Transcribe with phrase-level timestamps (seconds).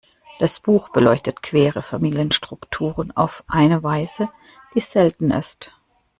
[0.39, 4.29] Das Buch beleuchtet queere Familienstrukturen auf eine Weise,
[4.73, 5.73] die selten ist.